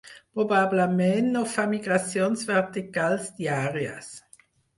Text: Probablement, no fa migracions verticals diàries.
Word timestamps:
Probablement, 0.37 1.27
no 1.35 1.43
fa 1.51 1.65
migracions 1.73 2.47
verticals 2.53 3.29
diàries. 3.43 4.11